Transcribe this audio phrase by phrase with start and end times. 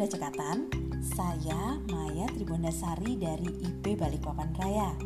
[0.00, 0.58] Bunda Cekatan,
[1.04, 4.96] saya Maya Tribundasari dari IP Balikpapan Raya.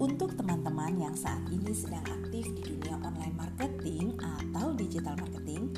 [0.00, 5.68] Untuk teman-teman yang saat ini sedang aktif di dunia online marketing atau digital marketing,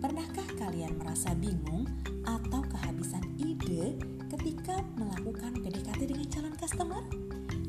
[0.00, 1.84] pernahkah kalian merasa bingung
[2.24, 4.00] atau kehabisan ide
[4.32, 7.04] ketika melakukan PDKT dengan calon customer?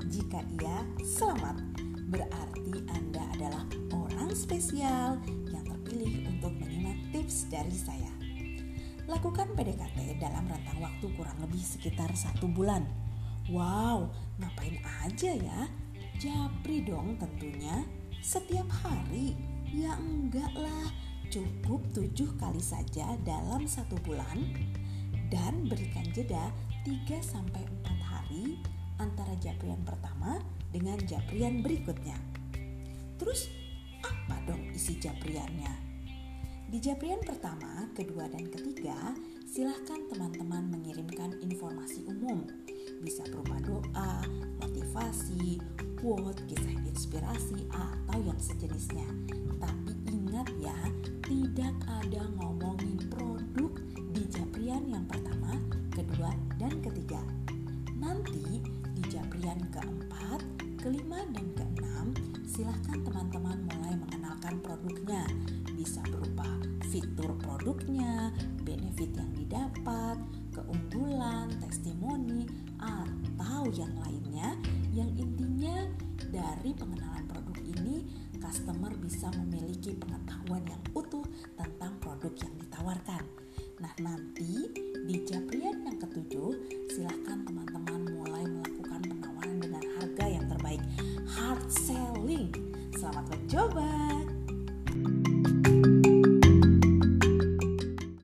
[0.07, 1.59] Jika iya, selamat.
[2.07, 5.19] Berarti Anda adalah orang spesial
[5.51, 8.08] yang terpilih untuk menyimak tips dari saya.
[9.09, 12.85] Lakukan PDKT dalam rentang waktu kurang lebih sekitar satu bulan.
[13.49, 15.65] Wow, ngapain aja ya?
[16.21, 17.89] Japri dong tentunya.
[18.21, 19.33] Setiap hari?
[19.73, 20.93] Ya enggak lah,
[21.33, 24.45] cukup tujuh kali saja dalam satu bulan.
[25.33, 26.53] Dan berikan jeda
[26.85, 27.49] 3-4
[28.05, 28.61] hari
[29.01, 30.37] antara japrian pertama
[30.69, 32.13] dengan japrian berikutnya.
[33.17, 33.49] Terus
[34.05, 35.88] apa dong isi japriannya?
[36.69, 42.45] Di japrian pertama, kedua, dan ketiga, silahkan teman-teman mengirimkan informasi umum.
[43.01, 44.21] Bisa berupa doa,
[44.61, 45.57] motivasi,
[45.97, 49.09] quote, kisah inspirasi, atau yang sejenisnya.
[49.57, 50.77] Tapi ingat ya,
[51.25, 53.73] tidak ada ngomongin produk
[54.13, 55.57] di japrian yang pertama,
[55.89, 57.25] kedua, dan ketiga.
[57.97, 58.61] Nanti
[58.93, 60.45] di japrian keempat,
[60.77, 62.13] kelima, dan keenam,
[62.45, 65.25] silahkan teman-teman mulai mengenalkan produknya
[65.79, 66.43] bisa berupa
[66.91, 68.35] fitur produknya,
[68.67, 70.19] benefit yang didapat,
[70.51, 72.43] keunggulan, testimoni,
[72.83, 74.59] atau yang lainnya
[74.91, 75.87] yang intinya
[76.27, 78.03] dari pengenalan produk ini
[78.43, 81.23] customer bisa memiliki pengetahuan yang utuh
[81.55, 83.23] tentang produk yang ditawarkan.
[83.79, 84.67] Nah, nanti
[85.07, 86.51] di Japrian yang ketujuh,
[86.91, 90.83] silahkan teman-teman mulai melakukan penawaran dengan harga yang terbaik.
[91.31, 92.51] Hard selling.
[92.99, 94.08] Selamat mencoba.